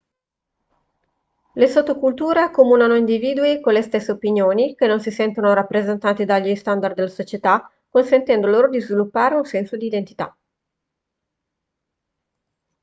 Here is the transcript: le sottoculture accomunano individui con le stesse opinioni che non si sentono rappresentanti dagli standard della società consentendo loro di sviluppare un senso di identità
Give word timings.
le 1.53 1.67
sottoculture 1.67 2.41
accomunano 2.41 2.95
individui 2.95 3.61
con 3.61 3.73
le 3.73 3.83
stesse 3.83 4.11
opinioni 4.11 4.73
che 4.73 4.87
non 4.87 4.99
si 4.99 5.11
sentono 5.11 5.53
rappresentanti 5.53 6.25
dagli 6.25 6.55
standard 6.55 6.95
della 6.95 7.07
società 7.07 7.71
consentendo 7.87 8.47
loro 8.47 8.67
di 8.67 8.81
sviluppare 8.81 9.35
un 9.35 9.45
senso 9.45 9.77
di 9.77 9.85
identità 9.85 10.35